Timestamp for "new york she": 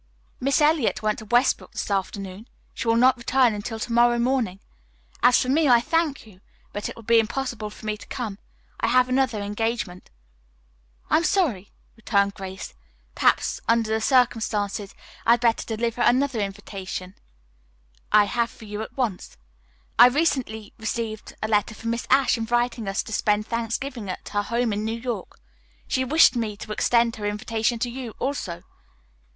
24.83-26.03